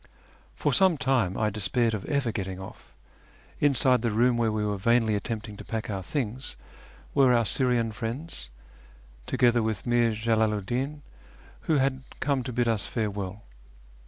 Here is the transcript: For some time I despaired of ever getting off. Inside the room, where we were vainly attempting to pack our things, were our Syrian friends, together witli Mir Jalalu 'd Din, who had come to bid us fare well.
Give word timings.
For 0.55 0.73
some 0.73 0.97
time 0.97 1.37
I 1.37 1.51
despaired 1.51 1.93
of 1.93 2.05
ever 2.05 2.31
getting 2.31 2.59
off. 2.59 2.95
Inside 3.59 4.01
the 4.01 4.09
room, 4.09 4.35
where 4.35 4.51
we 4.51 4.65
were 4.65 4.79
vainly 4.79 5.13
attempting 5.13 5.57
to 5.57 5.63
pack 5.63 5.91
our 5.91 6.01
things, 6.01 6.55
were 7.13 7.31
our 7.35 7.45
Syrian 7.45 7.91
friends, 7.91 8.49
together 9.27 9.61
witli 9.61 9.85
Mir 9.85 10.11
Jalalu 10.13 10.61
'd 10.65 10.65
Din, 10.65 11.01
who 11.69 11.75
had 11.77 12.01
come 12.19 12.41
to 12.41 12.51
bid 12.51 12.67
us 12.67 12.87
fare 12.87 13.11
well. 13.11 13.43